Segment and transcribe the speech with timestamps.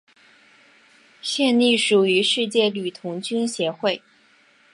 [1.21, 4.01] 现隶属于世界女童军协会。